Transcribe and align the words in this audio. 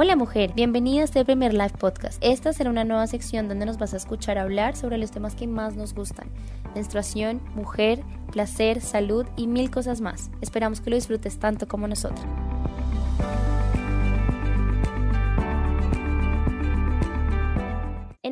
Hola 0.00 0.14
mujer, 0.14 0.52
bienvenida 0.54 1.00
a 1.00 1.04
este 1.06 1.24
primer 1.24 1.52
live 1.52 1.72
podcast. 1.76 2.18
Esta 2.20 2.52
será 2.52 2.70
una 2.70 2.84
nueva 2.84 3.08
sección 3.08 3.48
donde 3.48 3.66
nos 3.66 3.78
vas 3.78 3.94
a 3.94 3.96
escuchar 3.96 4.38
hablar 4.38 4.76
sobre 4.76 4.96
los 4.96 5.10
temas 5.10 5.34
que 5.34 5.48
más 5.48 5.74
nos 5.74 5.92
gustan. 5.92 6.28
Menstruación, 6.72 7.42
mujer, 7.56 8.04
placer, 8.30 8.80
salud 8.80 9.26
y 9.34 9.48
mil 9.48 9.72
cosas 9.72 10.00
más. 10.00 10.30
Esperamos 10.40 10.80
que 10.80 10.90
lo 10.90 10.94
disfrutes 10.94 11.40
tanto 11.40 11.66
como 11.66 11.88
nosotros. 11.88 12.24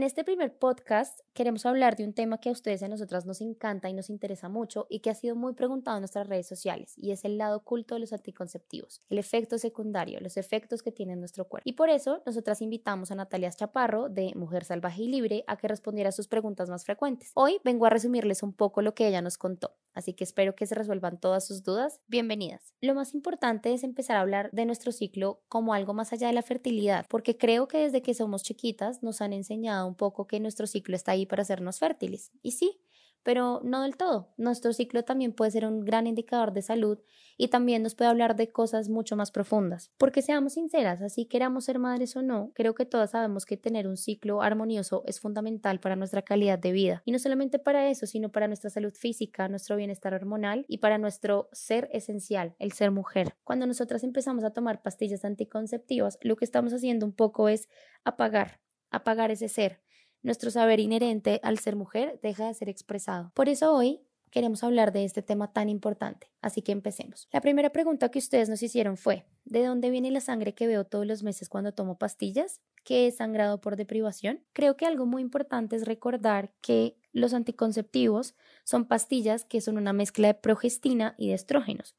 Este 0.07 0.23
primer 0.23 0.57
podcast 0.57 1.19
queremos 1.35 1.67
hablar 1.67 1.97
de 1.97 2.05
un 2.05 2.13
tema 2.13 2.39
que 2.39 2.49
a 2.49 2.53
ustedes 2.53 2.81
y 2.81 2.85
a 2.85 2.89
nosotras 2.89 3.27
nos 3.27 3.41
encanta 3.41 3.91
y 3.91 3.93
nos 3.93 4.09
interesa 4.09 4.49
mucho 4.49 4.87
y 4.89 5.01
que 5.01 5.11
ha 5.11 5.15
sido 5.17 5.35
muy 5.35 5.53
preguntado 5.55 5.97
en 5.97 6.03
nuestras 6.03 6.29
redes 6.29 6.47
sociales 6.47 6.95
y 6.97 7.11
es 7.11 7.25
el 7.25 7.39
lado 7.39 7.57
oculto 7.57 7.97
de 7.97 8.01
los 8.01 8.13
anticonceptivos, 8.13 9.03
el 9.11 9.19
efecto 9.19 9.59
secundario, 9.59 10.21
los 10.21 10.37
efectos 10.37 10.85
que 10.85 10.93
tiene 10.93 11.17
nuestro 11.17 11.49
cuerpo. 11.49 11.69
Y 11.69 11.73
por 11.73 11.91
eso 11.91 12.23
nosotras 12.25 12.63
invitamos 12.63 13.11
a 13.11 13.17
Natalia 13.17 13.51
Chaparro 13.51 14.09
de 14.09 14.33
Mujer 14.37 14.65
Salvaje 14.65 15.03
y 15.03 15.09
Libre 15.09 15.43
a 15.49 15.57
que 15.57 15.67
respondiera 15.67 16.11
a 16.11 16.13
sus 16.13 16.29
preguntas 16.29 16.71
más 16.71 16.85
frecuentes. 16.85 17.33
Hoy 17.35 17.59
vengo 17.65 17.85
a 17.87 17.91
resumirles 17.91 18.45
un 18.45 18.53
poco 18.53 18.83
lo 18.83 18.95
que 18.95 19.09
ella 19.09 19.23
nos 19.23 19.39
contó, 19.39 19.75
así 19.93 20.13
que 20.15 20.23
espero 20.23 20.55
que 20.55 20.67
se 20.67 20.77
resuelvan 20.77 21.19
todas 21.19 21.45
sus 21.45 21.65
dudas. 21.65 22.01
Bienvenidas. 22.07 22.75
Lo 22.81 22.95
más 22.95 23.13
importante 23.13 23.75
es 23.75 23.83
empezar 23.83 24.17
a 24.17 24.21
hablar 24.21 24.51
de 24.53 24.67
nuestro 24.67 24.93
ciclo 24.93 25.43
como 25.49 25.75
algo 25.75 25.95
más 25.95 26.13
allá 26.13 26.29
de 26.29 26.33
la 26.33 26.43
fertilidad, 26.43 27.07
porque 27.11 27.37
creo 27.37 27.67
que 27.67 27.79
desde 27.79 28.03
que 28.03 28.15
somos 28.15 28.45
chiquitas 28.45 29.03
nos 29.03 29.21
han 29.21 29.33
enseñado 29.33 29.89
un 29.89 29.96
poco 29.97 30.27
que 30.27 30.41
nuestro 30.41 30.67
ciclo 30.67 30.97
está 30.97 31.13
ahí 31.13 31.27
para 31.27 31.43
hacernos 31.43 31.79
fértiles. 31.79 32.31
Y 32.43 32.53
sí, 32.53 32.81
pero 33.27 33.61
no 33.65 33.83
del 33.83 33.97
todo. 33.97 34.33
Nuestro 34.37 34.73
ciclo 34.73 35.03
también 35.03 35.33
puede 35.33 35.51
ser 35.51 35.67
un 35.67 35.85
gran 35.85 36.07
indicador 36.07 36.53
de 36.53 36.63
salud 36.63 37.01
y 37.37 37.49
también 37.49 37.83
nos 37.83 37.97
puede 37.97 38.09
hablar 38.09 38.37
de 38.37 38.53
cosas 38.53 38.89
mucho 38.89 39.17
más 39.17 39.33
profundas. 39.33 39.91
Porque 39.99 40.23
seamos 40.23 40.53
sinceras, 40.53 41.03
así 41.03 41.27
queramos 41.27 41.65
ser 41.65 41.81
madres 41.81 42.15
o 42.15 42.23
no, 42.23 42.53
creo 42.55 42.77
que 42.77 42.87
todas 42.87 43.11
sabemos 43.11 43.45
que 43.45 43.57
tener 43.57 43.89
un 43.89 43.97
ciclo 43.97 44.43
armonioso 44.43 45.03
es 45.07 45.19
fundamental 45.19 45.81
para 45.81 45.97
nuestra 45.97 46.23
calidad 46.23 46.61
de 46.61 46.71
vida. 46.71 47.03
Y 47.05 47.11
no 47.11 47.19
solamente 47.19 47.59
para 47.59 47.91
eso, 47.91 48.07
sino 48.07 48.31
para 48.31 48.47
nuestra 48.47 48.71
salud 48.71 48.95
física, 48.95 49.49
nuestro 49.49 49.75
bienestar 49.75 50.15
hormonal 50.15 50.65
y 50.69 50.79
para 50.79 50.97
nuestro 50.97 51.49
ser 51.51 51.89
esencial, 51.93 52.55
el 52.61 52.71
ser 52.71 52.93
mujer. 52.93 53.35
Cuando 53.43 53.67
nosotras 53.67 54.05
empezamos 54.05 54.45
a 54.45 54.53
tomar 54.53 54.83
pastillas 54.83 55.25
anticonceptivas, 55.25 56.17
lo 56.23 56.37
que 56.37 56.45
estamos 56.45 56.73
haciendo 56.73 57.05
un 57.05 57.13
poco 57.13 57.49
es 57.49 57.69
apagar 58.05 58.61
apagar 58.91 59.31
ese 59.31 59.49
ser. 59.49 59.81
Nuestro 60.27 60.51
saber 60.51 60.81
inherente 60.81 61.39
al 61.45 61.61
ser 61.61 61.77
mujer 61.77 62.19
deja 62.21 62.49
de 62.49 62.55
ser 62.55 62.69
expresado. 62.69 63.31
Por 63.33 63.49
eso 63.49 63.73
hoy 63.73 64.01
queremos 64.31 64.65
hablar 64.65 64.91
de 64.91 65.05
este 65.05 65.23
tema 65.23 65.53
tan 65.53 65.69
importante. 65.69 66.33
Así 66.43 66.63
que 66.63 66.73
empecemos. 66.73 67.29
La 67.33 67.41
primera 67.41 67.71
pregunta 67.71 68.09
que 68.09 68.19
ustedes 68.19 68.49
nos 68.49 68.61
hicieron 68.61 68.97
fue, 68.97 69.25
¿de 69.45 69.65
dónde 69.65 69.89
viene 69.89 70.11
la 70.11 70.21
sangre 70.21 70.53
que 70.53 70.67
veo 70.67 70.83
todos 70.83 71.07
los 71.07 71.23
meses 71.23 71.49
cuando 71.49 71.71
tomo 71.71 71.97
pastillas? 71.97 72.61
¿Qué 72.83 73.07
es 73.07 73.19
sangrado 73.19 73.61
por 73.61 73.77
deprivación? 73.77 74.43
Creo 74.53 74.77
que 74.77 74.85
algo 74.85 75.07
muy 75.07 75.23
importante 75.23 75.77
es 75.77 75.85
recordar 75.85 76.53
que 76.61 76.97
los 77.13 77.33
anticonceptivos 77.33 78.35
son 78.65 78.89
pastillas 78.89 79.45
que 79.45 79.61
son 79.61 79.79
una 79.79 79.93
mezcla 79.93 80.27
de 80.27 80.35
progestina 80.35 81.15
y 81.19 81.29
de 81.29 81.35
estrógenos. 81.35 81.95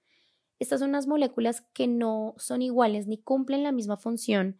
Estas 0.59 0.81
son 0.81 0.89
unas 0.89 1.07
moléculas 1.07 1.61
que 1.71 1.87
no 1.87 2.35
son 2.37 2.61
iguales 2.61 3.07
ni 3.07 3.19
cumplen 3.19 3.63
la 3.63 3.71
misma 3.71 3.95
función 3.95 4.57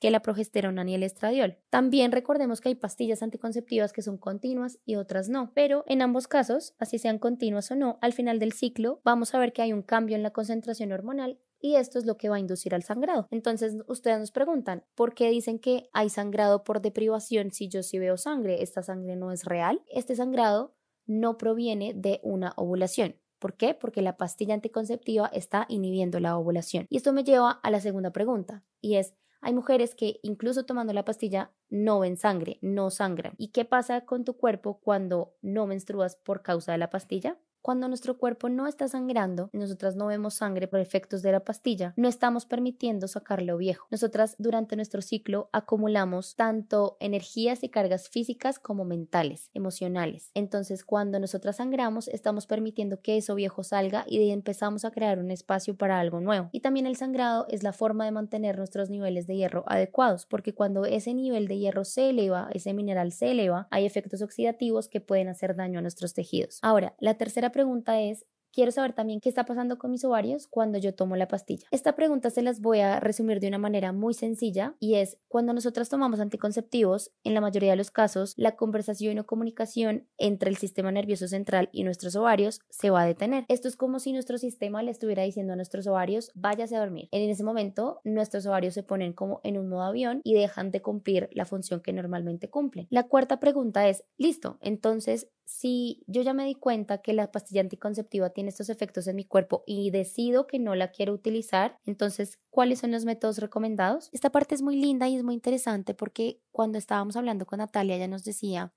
que 0.00 0.10
la 0.10 0.20
progesterona 0.20 0.84
ni 0.84 0.94
el 0.94 1.02
estradiol. 1.02 1.58
También 1.70 2.12
recordemos 2.12 2.60
que 2.60 2.68
hay 2.68 2.74
pastillas 2.74 3.22
anticonceptivas 3.22 3.92
que 3.92 4.02
son 4.02 4.18
continuas 4.18 4.78
y 4.84 4.96
otras 4.96 5.28
no, 5.28 5.52
pero 5.54 5.84
en 5.86 6.02
ambos 6.02 6.28
casos, 6.28 6.74
así 6.78 6.98
sean 6.98 7.18
continuas 7.18 7.70
o 7.70 7.76
no, 7.76 7.98
al 8.00 8.12
final 8.12 8.38
del 8.38 8.52
ciclo 8.52 9.00
vamos 9.04 9.34
a 9.34 9.38
ver 9.38 9.52
que 9.52 9.62
hay 9.62 9.72
un 9.72 9.82
cambio 9.82 10.16
en 10.16 10.22
la 10.22 10.32
concentración 10.32 10.92
hormonal 10.92 11.38
y 11.60 11.76
esto 11.76 11.98
es 11.98 12.06
lo 12.06 12.16
que 12.16 12.28
va 12.28 12.36
a 12.36 12.40
inducir 12.40 12.74
al 12.74 12.82
sangrado. 12.82 13.26
Entonces, 13.30 13.76
ustedes 13.88 14.18
nos 14.18 14.30
preguntan, 14.30 14.84
¿por 14.94 15.14
qué 15.14 15.30
dicen 15.30 15.58
que 15.58 15.88
hay 15.92 16.10
sangrado 16.10 16.64
por 16.64 16.80
deprivación 16.82 17.50
si 17.50 17.68
yo 17.68 17.82
sí 17.82 17.98
veo 17.98 18.16
sangre? 18.16 18.62
¿Esta 18.62 18.82
sangre 18.82 19.16
no 19.16 19.32
es 19.32 19.44
real? 19.44 19.82
Este 19.88 20.14
sangrado 20.14 20.74
no 21.06 21.38
proviene 21.38 21.92
de 21.94 22.20
una 22.22 22.52
ovulación. 22.56 23.16
¿Por 23.38 23.56
qué? 23.56 23.74
Porque 23.74 24.02
la 24.02 24.16
pastilla 24.16 24.54
anticonceptiva 24.54 25.26
está 25.32 25.66
inhibiendo 25.68 26.20
la 26.20 26.36
ovulación. 26.36 26.86
Y 26.88 26.96
esto 26.96 27.12
me 27.12 27.24
lleva 27.24 27.50
a 27.62 27.70
la 27.70 27.80
segunda 27.80 28.10
pregunta, 28.10 28.64
y 28.80 28.96
es, 28.96 29.14
hay 29.46 29.54
mujeres 29.54 29.94
que 29.94 30.18
incluso 30.24 30.66
tomando 30.66 30.92
la 30.92 31.04
pastilla 31.04 31.52
no 31.68 32.00
ven 32.00 32.16
sangre, 32.16 32.58
no 32.62 32.90
sangran. 32.90 33.34
¿Y 33.38 33.52
qué 33.52 33.64
pasa 33.64 34.04
con 34.04 34.24
tu 34.24 34.36
cuerpo 34.36 34.80
cuando 34.80 35.36
no 35.40 35.68
menstruas 35.68 36.16
por 36.16 36.42
causa 36.42 36.72
de 36.72 36.78
la 36.78 36.90
pastilla? 36.90 37.38
Cuando 37.66 37.88
nuestro 37.88 38.16
cuerpo 38.16 38.48
no 38.48 38.68
está 38.68 38.86
sangrando, 38.86 39.50
nosotras 39.52 39.96
no 39.96 40.06
vemos 40.06 40.34
sangre 40.34 40.68
por 40.68 40.78
efectos 40.78 41.20
de 41.22 41.32
la 41.32 41.40
pastilla, 41.40 41.94
no 41.96 42.06
estamos 42.06 42.46
permitiendo 42.46 43.08
sacarlo 43.08 43.56
viejo. 43.56 43.88
Nosotras 43.90 44.36
durante 44.38 44.76
nuestro 44.76 45.02
ciclo 45.02 45.48
acumulamos 45.50 46.36
tanto 46.36 46.96
energías 47.00 47.64
y 47.64 47.68
cargas 47.68 48.08
físicas 48.08 48.60
como 48.60 48.84
mentales, 48.84 49.50
emocionales. 49.52 50.30
Entonces, 50.34 50.84
cuando 50.84 51.18
nosotras 51.18 51.56
sangramos, 51.56 52.06
estamos 52.06 52.46
permitiendo 52.46 53.00
que 53.00 53.16
eso 53.16 53.34
viejo 53.34 53.64
salga 53.64 54.04
y 54.06 54.18
de 54.18 54.26
ahí 54.26 54.30
empezamos 54.30 54.84
a 54.84 54.92
crear 54.92 55.18
un 55.18 55.32
espacio 55.32 55.76
para 55.76 55.98
algo 55.98 56.20
nuevo. 56.20 56.50
Y 56.52 56.60
también 56.60 56.86
el 56.86 56.94
sangrado 56.94 57.48
es 57.48 57.64
la 57.64 57.72
forma 57.72 58.04
de 58.04 58.12
mantener 58.12 58.58
nuestros 58.58 58.90
niveles 58.90 59.26
de 59.26 59.38
hierro 59.38 59.64
adecuados, 59.66 60.24
porque 60.24 60.54
cuando 60.54 60.84
ese 60.84 61.14
nivel 61.14 61.48
de 61.48 61.58
hierro 61.58 61.84
se 61.84 62.10
eleva, 62.10 62.48
ese 62.52 62.72
mineral 62.74 63.10
se 63.10 63.32
eleva, 63.32 63.66
hay 63.72 63.86
efectos 63.86 64.22
oxidativos 64.22 64.88
que 64.88 65.00
pueden 65.00 65.26
hacer 65.26 65.56
daño 65.56 65.80
a 65.80 65.82
nuestros 65.82 66.14
tejidos. 66.14 66.60
Ahora, 66.62 66.94
la 67.00 67.14
tercera 67.14 67.50
pregunta 67.56 67.98
es, 68.02 68.26
quiero 68.52 68.70
saber 68.70 68.92
también 68.92 69.20
qué 69.20 69.30
está 69.30 69.46
pasando 69.46 69.78
con 69.78 69.90
mis 69.90 70.04
ovarios 70.04 70.46
cuando 70.46 70.76
yo 70.76 70.94
tomo 70.94 71.16
la 71.16 71.26
pastilla. 71.26 71.66
Esta 71.70 71.96
pregunta 71.96 72.28
se 72.28 72.42
las 72.42 72.60
voy 72.60 72.80
a 72.80 73.00
resumir 73.00 73.40
de 73.40 73.48
una 73.48 73.56
manera 73.56 73.92
muy 73.92 74.12
sencilla 74.12 74.74
y 74.78 74.96
es 74.96 75.18
cuando 75.28 75.54
nosotras 75.54 75.88
tomamos 75.88 76.20
anticonceptivos, 76.20 77.12
en 77.24 77.32
la 77.32 77.40
mayoría 77.40 77.70
de 77.70 77.76
los 77.76 77.90
casos, 77.90 78.34
la 78.36 78.56
conversación 78.56 79.18
o 79.18 79.26
comunicación 79.26 80.06
entre 80.18 80.50
el 80.50 80.56
sistema 80.58 80.92
nervioso 80.92 81.28
central 81.28 81.70
y 81.72 81.84
nuestros 81.84 82.14
ovarios 82.14 82.60
se 82.68 82.90
va 82.90 83.02
a 83.02 83.06
detener. 83.06 83.46
Esto 83.48 83.68
es 83.68 83.76
como 83.76 84.00
si 84.00 84.12
nuestro 84.12 84.36
sistema 84.36 84.82
le 84.82 84.90
estuviera 84.90 85.22
diciendo 85.22 85.54
a 85.54 85.56
nuestros 85.56 85.86
ovarios, 85.86 86.30
váyase 86.34 86.76
a 86.76 86.80
dormir. 86.80 87.08
En 87.10 87.28
ese 87.30 87.42
momento, 87.42 88.00
nuestros 88.04 88.44
ovarios 88.44 88.74
se 88.74 88.82
ponen 88.82 89.14
como 89.14 89.40
en 89.44 89.56
un 89.56 89.68
modo 89.70 89.82
avión 89.82 90.20
y 90.24 90.34
dejan 90.34 90.70
de 90.70 90.82
cumplir 90.82 91.30
la 91.32 91.46
función 91.46 91.80
que 91.80 91.94
normalmente 91.94 92.50
cumplen. 92.50 92.86
La 92.90 93.04
cuarta 93.04 93.40
pregunta 93.40 93.88
es, 93.88 94.04
listo, 94.18 94.58
entonces, 94.60 95.28
si 95.46 96.02
yo 96.08 96.22
ya 96.22 96.34
me 96.34 96.44
di 96.44 96.56
cuenta 96.56 96.98
que 96.98 97.12
la 97.12 97.30
pastilla 97.30 97.60
anticonceptiva 97.60 98.30
tiene 98.30 98.50
estos 98.50 98.68
efectos 98.68 99.06
en 99.06 99.14
mi 99.14 99.24
cuerpo 99.24 99.62
y 99.64 99.90
decido 99.90 100.48
que 100.48 100.58
no 100.58 100.74
la 100.74 100.90
quiero 100.90 101.12
utilizar, 101.12 101.78
entonces, 101.86 102.40
¿cuáles 102.50 102.80
son 102.80 102.90
los 102.90 103.04
métodos 103.04 103.38
recomendados? 103.38 104.10
Esta 104.12 104.30
parte 104.30 104.56
es 104.56 104.62
muy 104.62 104.74
linda 104.74 105.08
y 105.08 105.14
es 105.14 105.22
muy 105.22 105.34
interesante 105.34 105.94
porque 105.94 106.42
cuando 106.50 106.78
estábamos 106.78 107.16
hablando 107.16 107.46
con 107.46 107.58
Natalia, 107.58 107.94
ella 107.94 108.08
nos 108.08 108.24
decía 108.24 108.74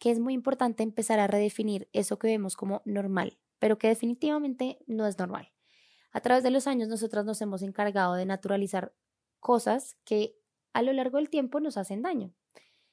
que 0.00 0.10
es 0.10 0.18
muy 0.18 0.34
importante 0.34 0.82
empezar 0.82 1.20
a 1.20 1.28
redefinir 1.28 1.88
eso 1.92 2.18
que 2.18 2.26
vemos 2.26 2.56
como 2.56 2.82
normal, 2.84 3.38
pero 3.60 3.78
que 3.78 3.86
definitivamente 3.86 4.80
no 4.88 5.06
es 5.06 5.16
normal. 5.16 5.52
A 6.10 6.20
través 6.20 6.42
de 6.42 6.50
los 6.50 6.66
años, 6.66 6.88
nosotras 6.88 7.24
nos 7.24 7.40
hemos 7.40 7.62
encargado 7.62 8.14
de 8.14 8.26
naturalizar 8.26 8.92
cosas 9.38 9.96
que 10.04 10.36
a 10.72 10.82
lo 10.82 10.92
largo 10.92 11.18
del 11.18 11.30
tiempo 11.30 11.60
nos 11.60 11.76
hacen 11.76 12.02
daño. 12.02 12.34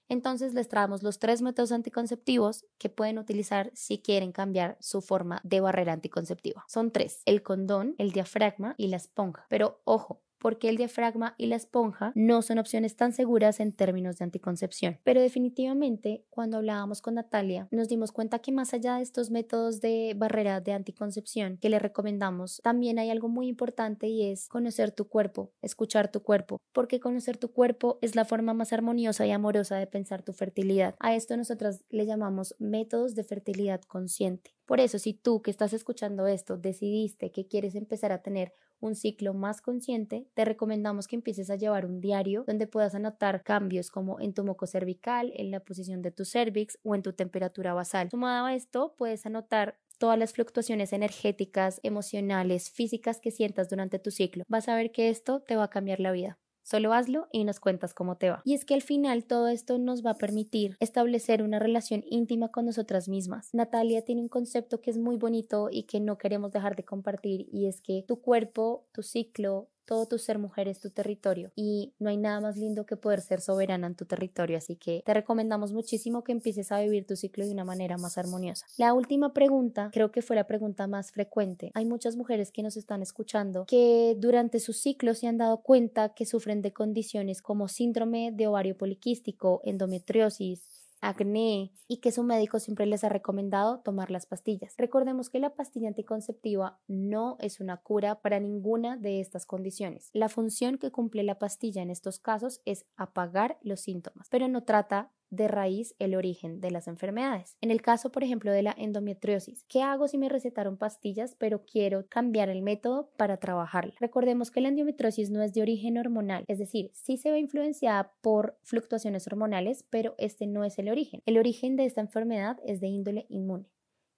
Entonces 0.09 0.53
les 0.53 0.68
traemos 0.68 1.03
los 1.03 1.19
tres 1.19 1.41
métodos 1.41 1.72
anticonceptivos 1.72 2.66
que 2.78 2.90
pueden 2.90 3.18
utilizar 3.18 3.72
si 3.73 4.00
quieren 4.00 4.31
cambiar 4.31 4.78
su 4.79 5.01
forma 5.01 5.41
de 5.44 5.59
barrera 5.59 5.94
anticonceptiva. 5.94 6.66
Son 6.68 6.91
tres, 6.91 7.22
el 7.25 7.44
condón, 7.44 7.95
el 7.97 8.12
diafragma 8.12 8.75
y 8.78 8.88
la 8.88 8.97
esponja. 8.97 9.46
Pero 9.50 9.81
ojo, 9.84 10.22
porque 10.39 10.69
el 10.69 10.77
diafragma 10.77 11.35
y 11.37 11.47
la 11.47 11.55
esponja 11.55 12.11
no 12.15 12.41
son 12.41 12.59
opciones 12.59 12.95
tan 12.95 13.13
seguras 13.13 13.59
en 13.59 13.73
términos 13.73 14.17
de 14.17 14.25
anticoncepción. 14.25 14.99
Pero 15.03 15.21
definitivamente, 15.21 16.25
cuando 16.29 16.57
hablábamos 16.57 17.01
con 17.01 17.15
Natalia, 17.15 17.67
nos 17.71 17.87
dimos 17.87 18.11
cuenta 18.11 18.39
que 18.39 18.51
más 18.51 18.73
allá 18.73 18.97
de 18.97 19.03
estos 19.03 19.31
métodos 19.31 19.81
de 19.81 20.13
barrera 20.15 20.61
de 20.61 20.73
anticoncepción 20.73 21.57
que 21.57 21.69
le 21.69 21.79
recomendamos, 21.79 22.61
también 22.63 22.99
hay 22.99 23.09
algo 23.09 23.29
muy 23.29 23.47
importante 23.47 24.07
y 24.07 24.29
es 24.29 24.47
conocer 24.47 24.91
tu 24.91 25.07
cuerpo, 25.07 25.51
escuchar 25.61 26.11
tu 26.11 26.21
cuerpo, 26.21 26.61
porque 26.73 26.99
conocer 26.99 27.37
tu 27.37 27.51
cuerpo 27.51 27.99
es 28.01 28.16
la 28.16 28.25
forma 28.25 28.53
más 28.53 28.73
armoniosa 28.73 29.25
y 29.25 29.31
amorosa 29.31 29.78
de 29.78 29.87
pensar 29.87 30.23
tu 30.23 30.33
fertilidad. 30.33 30.95
A 30.99 31.16
esto 31.16 31.35
nosotros 31.37 31.81
le 31.90 32.05
llamamos 32.05 32.55
métodos 32.59 33.16
de 33.16 33.23
fertilidad 33.23 33.81
consciente. 33.81 34.55
Por 34.66 34.81
eso, 34.81 34.99
si 34.99 35.13
tú 35.13 35.41
que 35.41 35.51
estás 35.51 35.73
escuchando 35.73 36.28
esto 36.28 36.57
decidiste 36.57 37.31
que 37.31 37.47
quieres 37.47 37.75
empezar 37.75 38.11
a 38.11 38.22
tener 38.22 38.53
un 38.79 38.96
ciclo 38.96 39.34
más 39.34 39.62
consciente, 39.62 40.28
te 40.34 40.46
recomendamos 40.46 41.08
que 41.08 41.16
empieces 41.16 41.50
a 41.50 41.56
llevar 41.56 41.85
un 41.85 42.02
diario 42.02 42.44
donde 42.46 42.68
puedas 42.68 42.96
anotar 42.96 43.44
cambios 43.44 43.90
como 43.90 44.20
en 44.20 44.34
tu 44.34 44.44
moco 44.44 44.68
cervical, 44.68 45.32
en 45.35 45.52
la 45.52 45.59
posición 45.59 46.02
de 46.02 46.12
tu 46.12 46.26
cervix 46.26 46.79
o 46.84 46.96
en 46.96 47.02
tu 47.02 47.14
temperatura 47.14 47.74
basal. 47.74 48.09
Sumado 48.09 48.46
a 48.46 48.56
esto, 48.56 48.96
puedes 48.97 49.26
anotar 49.26 49.78
todas 49.97 50.18
las 50.18 50.34
fluctuaciones 50.34 50.94
energéticas, 50.94 51.79
emocionales, 51.84 52.70
físicas 52.70 53.20
que 53.20 53.32
sientas 53.32 53.70
durante 53.70 54.00
tu 54.00 54.12
ciclo. 54.12 54.44
Vas 54.47 54.70
a 54.70 54.76
ver 54.76 54.91
que 54.91 55.09
esto 55.09 55.41
te 55.41 55.56
va 55.56 55.66
a 55.66 55.70
cambiar 55.70 56.00
la 56.00 56.12
vida. 56.12 56.38
Solo 56.67 56.91
hazlo 56.91 57.29
y 57.31 57.46
nos 57.46 57.61
cuentas 57.61 57.93
cómo 57.93 58.17
te 58.17 58.29
va. 58.29 58.41
Y 58.43 58.53
es 58.53 58.66
que 58.66 58.73
al 58.73 58.81
final 58.81 59.23
todo 59.23 59.47
esto 59.47 59.78
nos 59.78 60.05
va 60.05 60.11
a 60.11 60.17
permitir 60.17 60.75
establecer 60.81 61.41
una 61.41 61.59
relación 61.59 62.03
íntima 62.05 62.49
con 62.49 62.66
nosotras 62.66 63.08
mismas. 63.08 63.53
Natalia 63.53 64.03
tiene 64.03 64.19
un 64.19 64.28
concepto 64.28 64.81
que 64.81 64.91
es 64.91 64.97
muy 64.97 65.16
bonito 65.16 65.69
y 65.72 65.84
que 65.84 66.02
no 66.02 66.17
queremos 66.17 66.52
dejar 66.52 66.75
de 66.75 66.84
compartir 66.84 67.47
y 67.53 67.67
es 67.67 67.79
que 67.79 68.03
tu 68.05 68.19
cuerpo, 68.19 68.85
tu 68.91 69.02
ciclo, 69.02 69.69
todo 69.87 70.05
tu 70.05 70.19
ser 70.19 70.37
mujer 70.37 70.67
es 70.67 70.79
tu 70.79 70.89
territorio 70.89 71.51
y 71.55 71.93
no 71.97 72.09
hay 72.09 72.17
nada 72.17 72.41
más 72.41 72.57
lindo 72.57 72.85
que 72.85 72.97
poder 72.97 73.22
ser 73.22 73.39
soberana 73.41 73.87
en 73.87 73.95
tu 73.95 74.05
territorio, 74.05 74.57
así 74.57 74.75
que 74.75 75.01
te 75.05 75.13
recomendamos 75.13 75.72
muchísimo 75.72 76.23
que 76.23 76.34
empieces 76.34 76.72
a 76.72 76.81
vivir 76.81 77.07
tu 77.07 77.16
ciclo 77.16 77.45
de 77.45 77.51
una 77.51 77.63
manera 77.63 77.97
más 77.97 78.17
armoniosa. 78.17 78.66
La 78.78 78.93
última 78.93 79.34
pregunta, 79.34 79.89
creo 79.93 80.11
que 80.11 80.22
fue 80.22 80.35
la 80.35 80.45
pregunta 80.45 80.87
más 80.87 81.11
frecuente. 81.11 81.72
Hay 81.73 81.85
muchas 81.85 82.17
mujeres 82.17 82.51
que 82.51 82.63
nos 82.63 82.75
están 82.75 83.01
escuchando 83.01 83.66
que 83.66 84.16
durante 84.19 84.59
su 84.59 84.73
ciclo 84.73 85.13
se 85.13 85.28
han 85.28 85.37
dado 85.37 85.61
cuenta 85.61 86.09
que 86.09 86.25
sufren 86.25 86.61
de 86.61 86.73
condiciones 86.73 87.41
como 87.41 87.69
síndrome 87.69 88.31
de 88.33 88.47
ovario 88.47 88.78
poliquístico, 88.78 89.61
endometriosis, 89.63 90.86
acné 91.02 91.72
y 91.88 91.97
que 91.97 92.11
su 92.11 92.23
médico 92.23 92.59
siempre 92.59 92.85
les 92.85 93.03
ha 93.03 93.09
recomendado 93.09 93.79
tomar 93.79 94.11
las 94.11 94.26
pastillas. 94.26 94.73
Recordemos 94.78 95.29
que 95.29 95.40
la 95.40 95.55
pastilla 95.55 95.88
anticonceptiva 95.88 96.79
no 96.88 97.38
es 97.40 97.59
una 97.59 97.78
cura 97.78 98.22
para 98.22 98.40
ninguna 98.40 98.97
de 98.97 99.20
estas 99.20 99.46
condiciones. 99.46 100.09
La 100.14 100.29
función 100.29 100.78
que 100.78 100.91
cumple 100.91 101.23
la 101.23 101.40
pastilla 101.40 101.82
en 101.82 101.90
estos 101.90 102.20
casos 102.20 102.61
es 102.66 102.85
apagar 102.96 103.58
los 103.61 103.82
síntomas, 103.82 104.28
pero 104.29 104.47
no 104.47 104.64
trata 104.64 105.11
de 105.29 105.47
raíz 105.47 105.96
el 106.00 106.16
origen 106.16 106.62
de 106.62 106.72
las 106.72 106.88
enfermedades. 106.88 107.58
En 107.62 107.72
el 107.72 107.82
caso, 107.82 108.12
por 108.12 108.24
ejemplo, 108.24 108.52
de 108.52 108.64
la 108.64 108.76
endometriosis, 108.78 109.66
¿qué 109.68 109.82
hago 109.82 110.08
si 110.08 110.18
me 110.18 110.29
recetaron 110.29 110.78
pastillas 110.78 111.35
pero 111.38 111.64
quiero 111.66 112.08
cambiar 112.08 112.50
el 112.50 112.62
método 112.62 113.09
para 113.18 113.38
trabajarla? 113.38 113.94
Recordemos 114.00 114.52
que 114.52 114.62
la 114.62 114.70
endometriosis 114.70 115.29
no 115.29 115.41
es 115.41 115.53
de 115.53 115.62
origen 115.62 115.97
hormonal, 115.97 116.44
es 116.47 116.59
decir, 116.59 116.91
sí 116.94 117.18
se 117.18 117.32
ve 117.32 117.40
influenciada 117.40 118.14
por 118.22 118.58
fluctuaciones 118.64 119.28
hormonales, 119.28 119.85
pero 119.90 120.16
este 120.18 120.47
no 120.47 120.64
es 120.64 120.78
el 120.79 120.90
origen. 120.90 121.22
El 121.26 121.38
origen 121.38 121.76
de 121.76 121.85
esta 121.85 122.02
enfermedad 122.02 122.58
es 122.66 122.79
de 122.79 122.88
índole 122.88 123.26
inmune. 123.29 123.66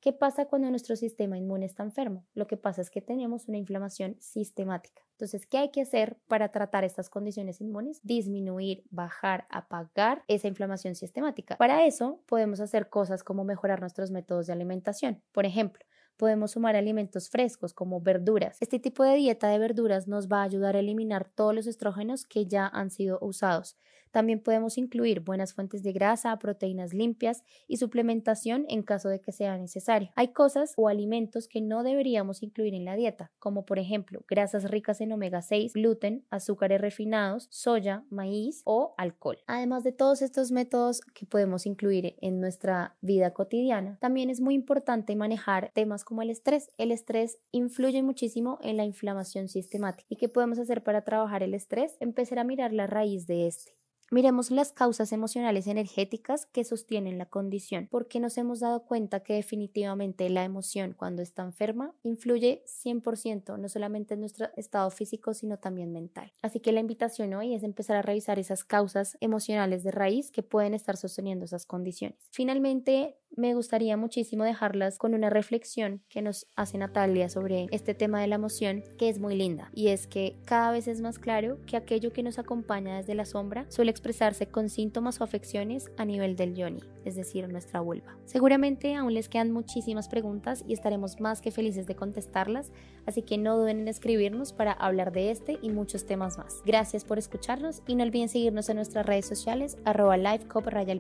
¿Qué 0.02 0.14
pasa 0.14 0.46
cuando 0.46 0.70
nuestro 0.70 0.96
sistema 0.96 1.38
inmune 1.38 1.66
está 1.66 1.84
enfermo? 1.84 2.26
Lo 2.34 2.48
que 2.48 2.56
pasa 2.56 2.82
es 2.82 2.90
que 2.90 3.02
tenemos 3.02 3.50
una 3.50 3.58
inflamación 3.58 4.16
sistemática. 4.22 5.02
Entonces, 5.12 5.46
¿qué 5.46 5.58
hay 5.58 5.72
que 5.72 5.82
hacer 5.82 6.18
para 6.30 6.54
tratar 6.54 6.86
estas 6.86 7.10
condiciones 7.10 7.60
inmunes? 7.60 8.00
Disminuir, 8.04 8.86
bajar, 8.90 9.46
apagar 9.50 10.24
esa 10.30 10.48
inflamación 10.48 10.96
sistemática. 10.96 11.58
Para 11.58 11.86
eso 11.86 12.24
podemos 12.28 12.62
hacer 12.62 12.88
cosas 12.88 13.26
como 13.26 13.44
mejorar 13.44 13.82
nuestros 13.82 14.10
métodos 14.10 14.48
de 14.48 14.54
alimentación. 14.54 15.22
Por 15.34 15.46
ejemplo, 15.46 15.84
podemos 16.16 16.52
sumar 16.52 16.78
alimentos 16.78 17.30
frescos 17.30 17.74
como 17.74 18.00
verduras. 18.00 18.58
Este 18.62 18.80
tipo 18.80 19.04
de 19.04 19.16
dieta 19.16 19.50
de 19.50 19.60
verduras 19.60 20.08
nos 20.08 20.30
va 20.30 20.42
a 20.42 20.44
ayudar 20.44 20.78
a 20.78 20.80
eliminar 20.80 21.30
todos 21.30 21.54
los 21.54 21.68
estrógenos 21.68 22.26
que 22.26 22.46
ya 22.46 22.68
han 22.68 22.90
sido 22.90 23.20
usados. 23.22 23.78
También 24.12 24.42
podemos 24.42 24.78
incluir 24.78 25.22
buenas 25.22 25.54
fuentes 25.54 25.84
de 25.84 25.94
grasa, 25.94 26.38
proteínas 26.40 26.94
limpias 26.94 27.44
y 27.68 27.78
suplementación 27.78 28.66
en 28.70 28.84
caso 28.84 29.10
de 29.10 29.22
que 29.22 29.32
sea 29.32 29.58
necesario. 29.58 30.10
Hay 30.16 30.30
cosas 30.30 30.74
o 30.78 30.88
alimentos 30.88 31.48
que 31.48 31.62
no 31.62 31.84
deberíamos 31.84 32.44
incluir 32.44 32.74
en 32.74 32.86
la 32.86 32.96
dieta, 32.96 33.32
como 33.40 33.66
por 33.66 33.80
ejemplo 33.80 34.24
grasas 34.28 34.70
ricas 34.70 35.02
en 35.02 35.12
omega 35.12 35.42
6, 35.42 35.74
gluten, 35.74 36.26
azúcares 36.30 36.82
refinados, 36.82 37.48
soya, 37.50 38.04
maíz 38.10 38.62
o 38.66 38.94
alcohol. 38.98 39.38
Además 39.48 39.84
de 39.84 39.92
todos 39.92 40.22
estos 40.22 40.52
métodos 40.52 41.02
que 41.02 41.26
podemos 41.26 41.66
incluir 41.66 42.16
en 42.22 42.40
nuestra 42.40 42.96
vida 43.02 43.34
cotidiana, 43.34 43.98
también 44.00 44.30
es 44.30 44.42
muy 44.42 44.56
importante 44.56 45.16
manejar 45.16 45.72
temas 45.74 46.04
como 46.04 46.22
el 46.22 46.30
estrés. 46.30 46.72
El 46.78 46.92
estrés 46.92 47.40
influye 47.52 48.02
muchísimo 48.04 48.60
en 48.62 48.78
la 48.78 48.86
inflamación 48.86 49.48
sistemática. 49.48 50.06
¿Y 50.10 50.16
qué 50.16 50.30
podemos 50.30 50.60
hacer 50.60 50.84
para 50.84 51.04
trabajar 51.04 51.44
el 51.44 51.54
estrés? 51.54 51.96
Empezar 52.00 52.40
a 52.40 52.44
mirar 52.44 52.74
la 52.74 52.88
raíz 52.88 53.28
de 53.28 53.48
este. 53.48 53.79
Miremos 54.12 54.50
las 54.50 54.72
causas 54.72 55.12
emocionales 55.12 55.68
energéticas 55.68 56.48
que 56.48 56.64
sostienen 56.64 57.18
la 57.18 57.28
condición, 57.28 57.88
porque 57.92 58.20
nos 58.20 58.38
hemos 58.38 58.60
dado 58.60 58.86
cuenta 58.86 59.20
que 59.20 59.34
definitivamente 59.34 60.30
la 60.30 60.44
emoción 60.44 60.96
cuando 60.98 61.22
está 61.22 61.44
enferma 61.44 61.94
influye 62.02 62.64
100% 62.66 63.60
no 63.60 63.70
solamente 63.70 64.16
en 64.16 64.22
nuestro 64.22 64.48
estado 64.58 64.90
físico, 64.90 65.34
sino 65.34 65.58
también 65.58 65.92
mental. 65.92 66.32
Así 66.42 66.60
que 66.60 66.72
la 66.72 66.80
invitación 66.80 67.34
hoy 67.36 67.54
es 67.54 67.64
empezar 67.64 67.98
a 67.98 68.02
revisar 68.02 68.40
esas 68.40 68.64
causas 68.64 69.18
emocionales 69.22 69.84
de 69.84 69.92
raíz 69.92 70.32
que 70.32 70.42
pueden 70.42 70.74
estar 70.74 70.98
sosteniendo 70.98 71.46
esas 71.46 71.66
condiciones. 71.66 72.18
Finalmente, 72.32 73.18
me 73.40 73.56
gustaría 73.56 73.96
muchísimo 73.96 74.44
dejarlas 74.44 74.98
con 74.98 75.14
una 75.14 75.30
reflexión 75.30 76.04
que 76.10 76.22
nos 76.22 76.48
hace 76.56 76.78
Natalia 76.78 77.30
sobre 77.30 77.68
este 77.72 77.94
tema 77.94 78.22
de 78.22 78.28
la 78.28 78.36
emoción, 78.36 78.84
que 78.98 79.10
es 79.10 79.20
muy 79.20 79.36
linda, 79.36 79.72
y 79.74 79.88
es 79.88 80.08
que 80.08 80.36
cada 80.46 80.72
vez 80.72 80.88
es 80.88 81.02
más 81.02 81.20
claro 81.20 81.58
que 81.66 81.78
aquello 81.78 82.12
que 82.12 82.22
nos 82.22 82.38
acompaña 82.38 82.98
desde 82.98 83.16
la 83.16 83.26
sombra 83.26 83.66
suele 83.70 83.92
expresarse 83.92 84.48
con 84.48 84.70
síntomas 84.70 85.22
o 85.22 85.24
afecciones 85.24 85.90
a 85.98 86.04
nivel 86.06 86.36
del 86.36 86.54
yoni, 86.54 86.82
es 87.06 87.16
decir, 87.16 87.48
nuestra 87.48 87.80
vulva. 87.80 88.18
Seguramente 88.26 88.96
aún 88.96 89.14
les 89.14 89.30
quedan 89.30 89.52
muchísimas 89.52 90.10
preguntas 90.10 90.66
y 90.68 90.74
estaremos 90.74 91.20
más 91.22 91.42
que 91.42 91.52
felices 91.52 91.88
de 91.88 91.96
contestarlas, 91.96 92.72
así 93.06 93.22
que 93.22 93.38
no 93.38 93.58
duden 93.58 93.80
en 93.80 93.88
escribirnos 93.88 94.52
para 94.52 94.74
hablar 94.74 95.14
de 95.14 95.32
este 95.32 95.58
y 95.62 95.70
muchos 95.70 96.06
temas 96.06 96.38
más. 96.38 96.62
Gracias 96.66 97.06
por 97.06 97.18
escucharnos 97.18 97.84
y 97.88 97.96
no 97.96 98.04
olviden 98.04 98.28
seguirnos 98.28 98.68
en 98.68 98.76
nuestras 98.76 99.06
redes 99.06 99.26
sociales 99.26 99.78
arroba 99.86 100.18
live 100.18 100.46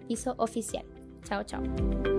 piso 0.07 0.36
oficial. 0.38 0.86
Chao, 1.24 1.44
chao. 1.44 2.19